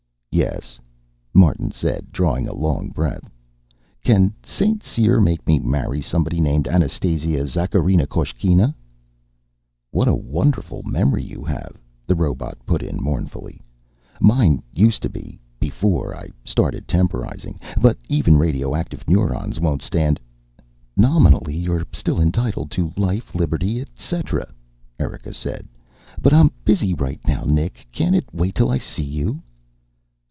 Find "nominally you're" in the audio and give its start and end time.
20.95-21.85